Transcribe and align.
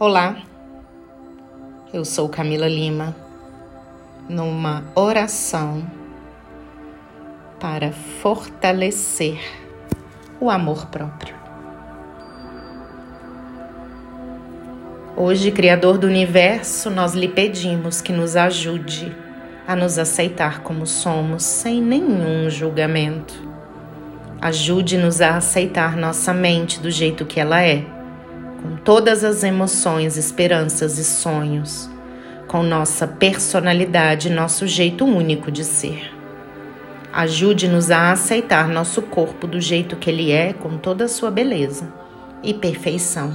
Olá, 0.00 0.36
eu 1.92 2.04
sou 2.04 2.28
Camila 2.28 2.68
Lima, 2.68 3.16
numa 4.28 4.84
oração 4.94 5.84
para 7.58 7.90
fortalecer 7.90 9.40
o 10.38 10.48
amor 10.48 10.86
próprio. 10.86 11.34
Hoje, 15.16 15.50
Criador 15.50 15.98
do 15.98 16.06
Universo, 16.06 16.90
nós 16.90 17.14
lhe 17.14 17.26
pedimos 17.26 18.00
que 18.00 18.12
nos 18.12 18.36
ajude 18.36 19.12
a 19.66 19.74
nos 19.74 19.98
aceitar 19.98 20.60
como 20.60 20.86
somos, 20.86 21.42
sem 21.42 21.82
nenhum 21.82 22.48
julgamento. 22.48 23.34
Ajude-nos 24.40 25.20
a 25.20 25.38
aceitar 25.38 25.96
nossa 25.96 26.32
mente 26.32 26.78
do 26.78 26.88
jeito 26.88 27.26
que 27.26 27.40
ela 27.40 27.60
é 27.64 27.97
com 28.62 28.76
todas 28.76 29.24
as 29.24 29.42
emoções, 29.42 30.16
esperanças 30.16 30.98
e 30.98 31.04
sonhos, 31.04 31.88
com 32.46 32.62
nossa 32.62 33.06
personalidade, 33.06 34.30
nosso 34.30 34.66
jeito 34.66 35.04
único 35.04 35.50
de 35.50 35.64
ser. 35.64 36.12
Ajude-nos 37.12 37.90
a 37.90 38.12
aceitar 38.12 38.68
nosso 38.68 39.02
corpo 39.02 39.46
do 39.46 39.60
jeito 39.60 39.96
que 39.96 40.10
ele 40.10 40.30
é, 40.30 40.52
com 40.52 40.76
toda 40.76 41.04
a 41.04 41.08
sua 41.08 41.30
beleza 41.30 41.92
e 42.42 42.52
perfeição. 42.52 43.32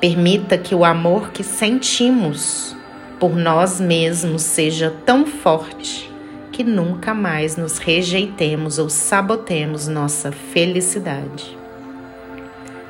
Permita 0.00 0.58
que 0.58 0.74
o 0.74 0.84
amor 0.84 1.30
que 1.30 1.42
sentimos 1.42 2.76
por 3.18 3.36
nós 3.36 3.80
mesmos 3.80 4.42
seja 4.42 4.94
tão 5.04 5.26
forte 5.26 6.10
que 6.50 6.64
nunca 6.64 7.14
mais 7.14 7.56
nos 7.56 7.78
rejeitemos 7.78 8.78
ou 8.78 8.88
sabotemos 8.88 9.88
nossa 9.88 10.32
felicidade. 10.32 11.56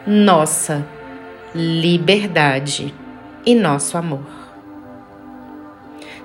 Nossa 0.07 0.87
liberdade 1.55 2.95
e 3.45 3.55
nosso 3.57 3.99
amor. 3.99 4.25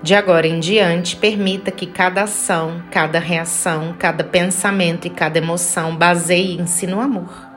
De 0.03 0.13
agora 0.13 0.45
em 0.45 0.59
diante, 0.59 1.16
permita 1.16 1.72
que 1.72 1.88
cada 1.88 2.23
ação, 2.23 2.83
cada 2.91 3.17
reação, 3.17 3.95
cada 3.97 4.23
pensamento 4.23 5.08
e 5.08 5.09
cada 5.09 5.39
emoção 5.39 5.95
baseiem-se 5.95 6.85
no 6.85 7.02
amor. 7.02 7.50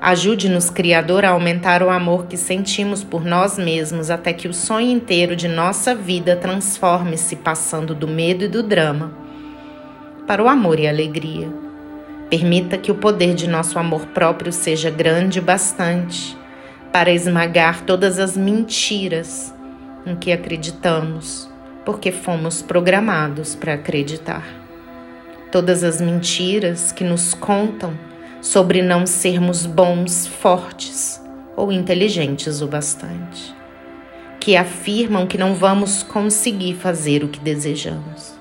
Ajude-nos, 0.00 0.68
Criador, 0.68 1.24
a 1.24 1.30
aumentar 1.30 1.80
o 1.80 1.90
amor 1.90 2.26
que 2.26 2.36
sentimos 2.36 3.04
por 3.04 3.24
nós 3.24 3.56
mesmos 3.56 4.10
até 4.10 4.32
que 4.32 4.48
o 4.48 4.52
sonho 4.52 4.90
inteiro 4.90 5.36
de 5.36 5.46
nossa 5.46 5.94
vida 5.94 6.34
transforme-se 6.34 7.36
passando 7.36 7.94
do 7.94 8.08
medo 8.08 8.44
e 8.44 8.48
do 8.48 8.62
drama 8.62 9.12
para 10.26 10.42
o 10.42 10.48
amor 10.48 10.80
e 10.80 10.86
a 10.88 10.90
alegria. 10.90 11.48
Permita 12.28 12.76
que 12.76 12.90
o 12.90 12.96
poder 12.96 13.34
de 13.34 13.46
nosso 13.46 13.78
amor 13.78 14.06
próprio 14.06 14.50
seja 14.52 14.90
grande 14.90 15.40
bastante 15.40 16.36
para 16.94 17.10
esmagar 17.10 17.84
todas 17.84 18.20
as 18.20 18.36
mentiras 18.36 19.52
em 20.06 20.14
que 20.14 20.30
acreditamos, 20.30 21.50
porque 21.84 22.12
fomos 22.12 22.62
programados 22.62 23.56
para 23.56 23.74
acreditar. 23.74 24.44
Todas 25.50 25.82
as 25.82 26.00
mentiras 26.00 26.92
que 26.92 27.02
nos 27.02 27.34
contam 27.34 27.98
sobre 28.40 28.80
não 28.80 29.06
sermos 29.06 29.66
bons, 29.66 30.28
fortes 30.28 31.20
ou 31.56 31.72
inteligentes 31.72 32.62
o 32.62 32.68
bastante, 32.68 33.52
que 34.38 34.56
afirmam 34.56 35.26
que 35.26 35.36
não 35.36 35.52
vamos 35.52 36.04
conseguir 36.04 36.74
fazer 36.74 37.24
o 37.24 37.28
que 37.28 37.40
desejamos. 37.40 38.38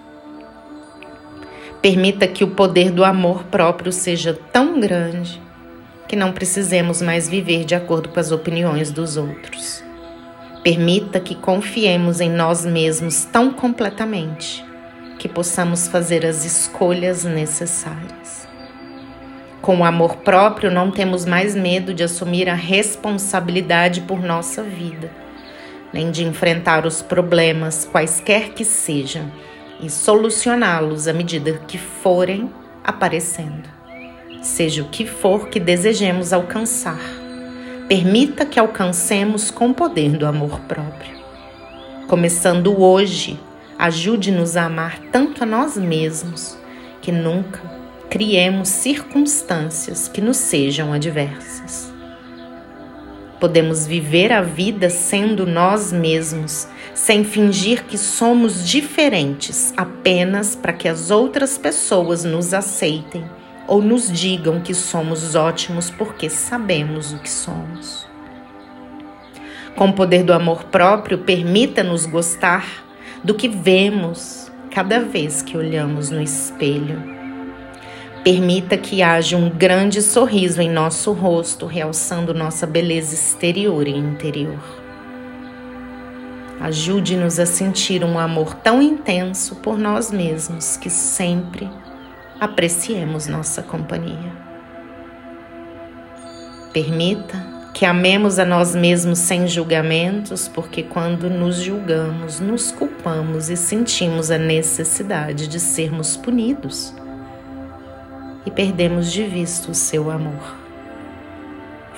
Permita 1.81 2.27
que 2.27 2.43
o 2.43 2.51
poder 2.51 2.91
do 2.91 3.03
amor 3.03 3.45
próprio 3.45 3.91
seja 3.91 4.31
tão 4.51 4.79
grande 4.79 5.41
que 6.13 6.19
não 6.19 6.31
precisemos 6.31 7.01
mais 7.01 7.27
viver 7.27 7.65
de 7.65 7.73
acordo 7.73 8.07
com 8.09 8.19
as 8.19 8.31
opiniões 8.31 8.91
dos 8.91 9.17
outros. 9.17 9.83
Permita 10.61 11.19
que 11.19 11.33
confiemos 11.33 12.21
em 12.21 12.29
nós 12.29 12.63
mesmos 12.63 13.25
tão 13.25 13.51
completamente 13.51 14.63
que 15.17 15.27
possamos 15.27 15.87
fazer 15.87 16.23
as 16.23 16.45
escolhas 16.45 17.23
necessárias. 17.23 18.47
Com 19.59 19.79
o 19.79 19.83
amor 19.83 20.17
próprio, 20.17 20.69
não 20.69 20.91
temos 20.91 21.25
mais 21.25 21.55
medo 21.55 21.95
de 21.95 22.03
assumir 22.03 22.47
a 22.47 22.53
responsabilidade 22.53 24.01
por 24.01 24.21
nossa 24.21 24.61
vida, 24.61 25.09
nem 25.91 26.11
de 26.11 26.23
enfrentar 26.23 26.85
os 26.85 27.01
problemas, 27.01 27.89
quaisquer 27.91 28.49
que 28.49 28.63
sejam, 28.63 29.31
e 29.81 29.89
solucioná-los 29.89 31.07
à 31.07 31.13
medida 31.13 31.53
que 31.67 31.79
forem 31.79 32.51
aparecendo 32.83 33.82
seja 34.43 34.83
o 34.83 34.89
que 34.89 35.05
for 35.05 35.47
que 35.47 35.59
desejemos 35.59 36.33
alcançar. 36.33 36.99
Permita 37.87 38.45
que 38.45 38.59
alcancemos 38.59 39.49
com 39.49 39.69
o 39.69 39.73
poder 39.73 40.17
do 40.17 40.25
amor 40.25 40.59
próprio. 40.61 41.23
Começando 42.07 42.79
hoje, 42.79 43.39
ajude-nos 43.79 44.57
a 44.57 44.65
amar 44.65 44.99
tanto 45.11 45.43
a 45.43 45.45
nós 45.45 45.77
mesmos 45.77 46.57
que 47.01 47.11
nunca 47.11 47.61
criemos 48.09 48.69
circunstâncias 48.69 50.07
que 50.07 50.21
nos 50.21 50.37
sejam 50.37 50.93
adversas. 50.93 51.91
Podemos 53.39 53.87
viver 53.87 54.31
a 54.31 54.41
vida 54.41 54.89
sendo 54.89 55.45
nós 55.45 55.91
mesmos, 55.91 56.67
sem 56.93 57.23
fingir 57.23 57.83
que 57.83 57.97
somos 57.97 58.67
diferentes 58.67 59.73
apenas 59.75 60.55
para 60.55 60.71
que 60.71 60.87
as 60.87 61.11
outras 61.11 61.57
pessoas 61.57 62.23
nos 62.23 62.53
aceitem 62.53 63.25
ou 63.67 63.81
nos 63.81 64.11
digam 64.11 64.61
que 64.61 64.73
somos 64.73 65.35
ótimos 65.35 65.89
porque 65.89 66.29
sabemos 66.29 67.13
o 67.13 67.19
que 67.19 67.29
somos. 67.29 68.07
Com 69.75 69.89
o 69.89 69.93
poder 69.93 70.23
do 70.23 70.33
amor 70.33 70.65
próprio, 70.65 71.19
permita-nos 71.19 72.05
gostar 72.05 72.85
do 73.23 73.33
que 73.33 73.47
vemos 73.47 74.51
cada 74.69 74.99
vez 74.99 75.41
que 75.41 75.57
olhamos 75.57 76.09
no 76.09 76.21
espelho. 76.21 77.01
Permita 78.23 78.77
que 78.77 79.01
haja 79.01 79.35
um 79.35 79.49
grande 79.49 80.01
sorriso 80.01 80.61
em 80.61 80.69
nosso 80.69 81.11
rosto, 81.11 81.65
realçando 81.65 82.33
nossa 82.33 82.67
beleza 82.67 83.15
exterior 83.15 83.87
e 83.87 83.97
interior. 83.97 84.59
Ajude-nos 86.59 87.39
a 87.39 87.45
sentir 87.45 88.03
um 88.05 88.17
amor 88.17 88.53
tão 88.53 88.81
intenso 88.81 89.55
por 89.57 89.77
nós 89.77 90.11
mesmos 90.11 90.77
que 90.77 90.89
sempre 90.89 91.69
apreciemos 92.43 93.27
nossa 93.27 93.63
companhia. 93.63 94.31
Permita 96.73 97.53
que 97.73 97.85
amemos 97.85 98.37
a 98.37 98.45
nós 98.45 98.75
mesmos 98.75 99.19
sem 99.19 99.47
julgamentos, 99.47 100.47
porque 100.47 100.83
quando 100.83 101.29
nos 101.29 101.55
julgamos, 101.55 102.39
nos 102.39 102.71
culpamos 102.71 103.49
e 103.49 103.55
sentimos 103.55 104.29
a 104.29 104.37
necessidade 104.37 105.47
de 105.47 105.59
sermos 105.59 106.17
punidos 106.17 106.93
e 108.45 108.51
perdemos 108.51 109.11
de 109.11 109.23
vista 109.23 109.71
o 109.71 109.73
seu 109.73 110.11
amor. 110.11 110.57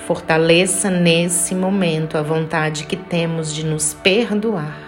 Fortaleça 0.06 0.88
nesse 0.88 1.54
momento 1.54 2.16
a 2.16 2.22
vontade 2.22 2.86
que 2.86 2.96
temos 2.96 3.52
de 3.52 3.66
nos 3.66 3.92
perdoar. 3.92 4.78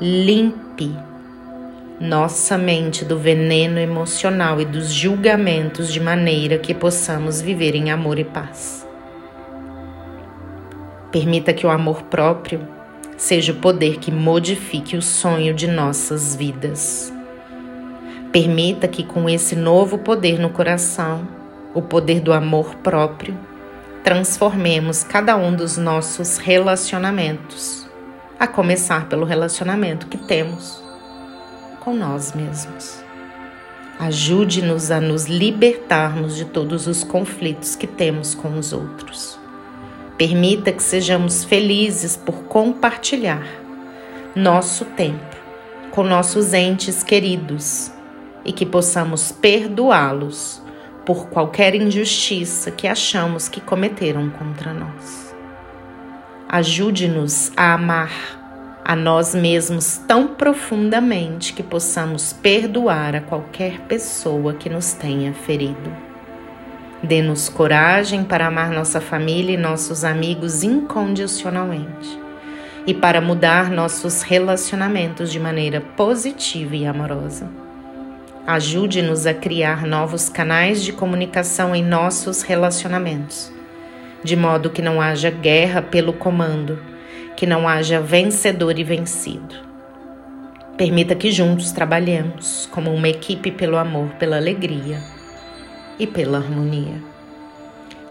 Limpe 0.00 1.11
nossa 2.02 2.58
mente 2.58 3.04
do 3.04 3.16
veneno 3.16 3.78
emocional 3.78 4.60
e 4.60 4.64
dos 4.64 4.92
julgamentos 4.92 5.92
de 5.92 6.00
maneira 6.00 6.58
que 6.58 6.74
possamos 6.74 7.40
viver 7.40 7.76
em 7.76 7.92
amor 7.92 8.18
e 8.18 8.24
paz. 8.24 8.84
Permita 11.12 11.52
que 11.52 11.64
o 11.64 11.70
amor 11.70 12.02
próprio 12.02 12.66
seja 13.16 13.52
o 13.52 13.56
poder 13.56 13.98
que 13.98 14.10
modifique 14.10 14.96
o 14.96 15.02
sonho 15.02 15.54
de 15.54 15.68
nossas 15.68 16.34
vidas. 16.34 17.12
Permita 18.32 18.88
que, 18.88 19.04
com 19.04 19.30
esse 19.30 19.54
novo 19.54 19.96
poder 19.96 20.40
no 20.40 20.50
coração, 20.50 21.28
o 21.72 21.80
poder 21.80 22.18
do 22.18 22.32
amor 22.32 22.74
próprio, 22.82 23.38
transformemos 24.02 25.04
cada 25.04 25.36
um 25.36 25.54
dos 25.54 25.78
nossos 25.78 26.38
relacionamentos, 26.38 27.88
a 28.40 28.48
começar 28.48 29.08
pelo 29.08 29.24
relacionamento 29.24 30.08
que 30.08 30.18
temos 30.18 30.81
com 31.82 31.92
nós 31.92 32.32
mesmos. 32.32 33.02
Ajude-nos 33.98 34.92
a 34.92 35.00
nos 35.00 35.26
libertarmos 35.26 36.36
de 36.36 36.44
todos 36.44 36.86
os 36.86 37.02
conflitos 37.02 37.74
que 37.74 37.88
temos 37.88 38.36
com 38.36 38.56
os 38.56 38.72
outros. 38.72 39.36
Permita 40.16 40.70
que 40.70 40.82
sejamos 40.82 41.42
felizes 41.42 42.16
por 42.16 42.44
compartilhar 42.44 43.44
nosso 44.36 44.84
tempo 44.84 45.36
com 45.90 46.04
nossos 46.04 46.54
entes 46.54 47.02
queridos 47.02 47.90
e 48.44 48.52
que 48.52 48.64
possamos 48.64 49.32
perdoá-los 49.32 50.62
por 51.04 51.26
qualquer 51.30 51.74
injustiça 51.74 52.70
que 52.70 52.86
achamos 52.86 53.48
que 53.48 53.60
cometeram 53.60 54.30
contra 54.30 54.72
nós. 54.72 55.34
Ajude-nos 56.48 57.50
a 57.56 57.74
amar 57.74 58.41
a 58.84 58.96
nós 58.96 59.34
mesmos 59.34 59.96
tão 60.08 60.28
profundamente 60.28 61.52
que 61.52 61.62
possamos 61.62 62.32
perdoar 62.32 63.14
a 63.14 63.20
qualquer 63.20 63.80
pessoa 63.82 64.54
que 64.54 64.68
nos 64.68 64.92
tenha 64.92 65.32
ferido. 65.32 65.94
Dê-nos 67.02 67.48
coragem 67.48 68.24
para 68.24 68.46
amar 68.46 68.70
nossa 68.70 69.00
família 69.00 69.54
e 69.54 69.56
nossos 69.56 70.04
amigos 70.04 70.62
incondicionalmente 70.62 72.20
e 72.86 72.92
para 72.92 73.20
mudar 73.20 73.70
nossos 73.70 74.22
relacionamentos 74.22 75.30
de 75.30 75.38
maneira 75.38 75.80
positiva 75.80 76.74
e 76.74 76.86
amorosa. 76.86 77.48
Ajude-nos 78.44 79.24
a 79.26 79.32
criar 79.32 79.86
novos 79.86 80.28
canais 80.28 80.82
de 80.82 80.92
comunicação 80.92 81.76
em 81.76 81.84
nossos 81.84 82.42
relacionamentos, 82.42 83.52
de 84.24 84.34
modo 84.34 84.70
que 84.70 84.82
não 84.82 85.00
haja 85.00 85.30
guerra 85.30 85.80
pelo 85.80 86.12
comando, 86.12 86.78
que 87.42 87.46
não 87.48 87.66
haja 87.66 88.00
vencedor 88.00 88.78
e 88.78 88.84
vencido. 88.84 89.56
Permita 90.76 91.16
que 91.16 91.32
juntos 91.32 91.72
trabalhemos 91.72 92.68
como 92.70 92.94
uma 92.94 93.08
equipe 93.08 93.50
pelo 93.50 93.76
amor, 93.76 94.10
pela 94.10 94.36
alegria 94.36 95.00
e 95.98 96.06
pela 96.06 96.38
harmonia. 96.38 97.02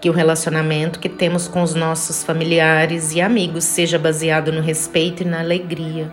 Que 0.01 0.09
o 0.09 0.11
relacionamento 0.11 0.99
que 0.99 1.07
temos 1.07 1.47
com 1.47 1.61
os 1.61 1.73
nossos 1.73 2.25
familiares 2.25 3.15
e 3.15 3.21
amigos 3.21 3.63
seja 3.63 3.97
baseado 3.97 4.51
no 4.51 4.59
respeito 4.59 5.23
e 5.23 5.25
na 5.25 5.39
alegria 5.39 6.11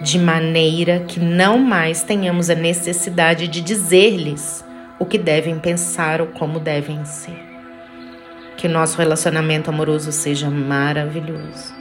de 0.00 0.18
maneira 0.18 1.00
que 1.00 1.20
não 1.20 1.58
mais 1.58 2.02
tenhamos 2.02 2.48
a 2.48 2.54
necessidade 2.54 3.46
de 3.46 3.60
dizer-lhes 3.60 4.64
o 4.98 5.04
que 5.04 5.18
devem 5.18 5.58
pensar 5.58 6.22
ou 6.22 6.28
como 6.28 6.58
devem 6.58 7.04
ser. 7.04 7.38
Que 8.56 8.66
o 8.66 8.70
nosso 8.70 8.96
relacionamento 8.96 9.68
amoroso 9.68 10.10
seja 10.10 10.48
maravilhoso. 10.48 11.77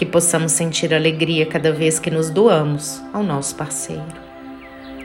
Que 0.00 0.06
possamos 0.06 0.52
sentir 0.52 0.94
alegria 0.94 1.44
cada 1.44 1.70
vez 1.70 1.98
que 1.98 2.10
nos 2.10 2.30
doamos 2.30 3.02
ao 3.12 3.22
nosso 3.22 3.54
parceiro. 3.54 4.02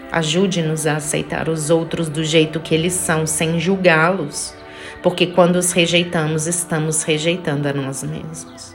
Ajude-nos 0.10 0.88
a 0.88 0.96
aceitar 0.96 1.50
os 1.50 1.70
outros 1.70 2.08
do 2.08 2.24
jeito 2.24 2.62
que 2.62 2.74
eles 2.74 2.94
são, 2.94 3.28
sem 3.28 3.60
julgá-los, 3.60 4.56
porque 5.04 5.28
quando 5.28 5.58
os 5.58 5.74
rejeitamos, 5.74 6.48
estamos 6.48 7.04
rejeitando 7.04 7.68
a 7.68 7.74
nós 7.74 8.04
mesmos. 8.04 8.74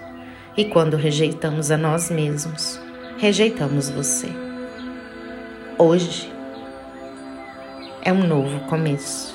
E 0.54 0.66
quando 0.66 0.94
rejeitamos 0.94 1.70
a 1.70 1.78
nós 1.78 2.10
mesmos, 2.10 2.78
rejeitamos 3.16 3.88
você. 3.88 4.28
Hoje 5.78 6.30
é 8.02 8.12
um 8.12 8.26
novo 8.26 8.60
começo. 8.66 9.34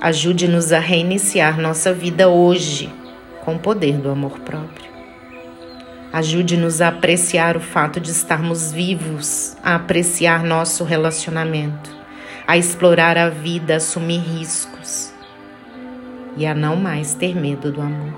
Ajude-nos 0.00 0.72
a 0.72 0.78
reiniciar 0.78 1.60
nossa 1.60 1.92
vida 1.92 2.28
hoje 2.28 2.88
com 3.44 3.56
o 3.56 3.58
poder 3.58 3.94
do 3.94 4.08
amor 4.08 4.38
próprio. 4.38 4.93
Ajude-nos 6.14 6.80
a 6.80 6.86
apreciar 6.86 7.56
o 7.56 7.60
fato 7.60 7.98
de 7.98 8.12
estarmos 8.12 8.70
vivos, 8.70 9.56
a 9.64 9.74
apreciar 9.74 10.44
nosso 10.44 10.84
relacionamento, 10.84 11.90
a 12.46 12.56
explorar 12.56 13.18
a 13.18 13.28
vida, 13.28 13.74
a 13.74 13.76
assumir 13.78 14.20
riscos 14.20 15.12
e 16.36 16.46
a 16.46 16.54
não 16.54 16.76
mais 16.76 17.14
ter 17.14 17.34
medo 17.34 17.72
do 17.72 17.80
amor. 17.80 18.14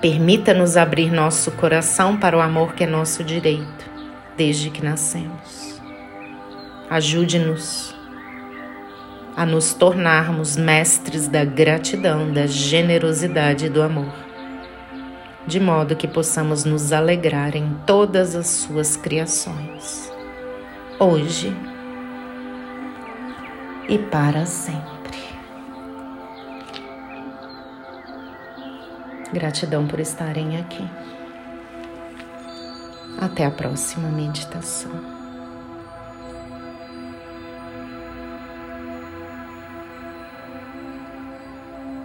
Permita-nos 0.00 0.76
abrir 0.76 1.10
nosso 1.10 1.50
coração 1.50 2.16
para 2.16 2.38
o 2.38 2.40
amor 2.40 2.74
que 2.74 2.84
é 2.84 2.86
nosso 2.86 3.24
direito, 3.24 3.90
desde 4.36 4.70
que 4.70 4.84
nascemos. 4.84 5.82
Ajude-nos 6.88 7.92
a 9.36 9.44
nos 9.44 9.74
tornarmos 9.74 10.56
mestres 10.56 11.26
da 11.26 11.44
gratidão, 11.44 12.32
da 12.32 12.46
generosidade 12.46 13.66
e 13.66 13.68
do 13.68 13.82
amor, 13.82 14.23
de 15.46 15.60
modo 15.60 15.96
que 15.96 16.08
possamos 16.08 16.64
nos 16.64 16.92
alegrar 16.92 17.54
em 17.54 17.74
todas 17.86 18.34
as 18.34 18.46
suas 18.46 18.96
criações, 18.96 20.10
hoje 20.98 21.54
e 23.88 23.98
para 23.98 24.46
sempre. 24.46 24.94
Gratidão 29.32 29.86
por 29.86 30.00
estarem 30.00 30.58
aqui. 30.58 30.88
Até 33.20 33.44
a 33.44 33.50
próxima 33.50 34.08
meditação. 34.08 35.13